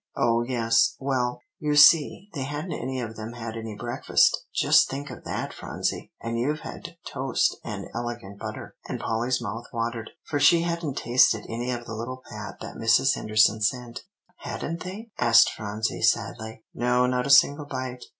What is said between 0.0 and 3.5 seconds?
"Oh, yes, well, you see, they hadn't any of them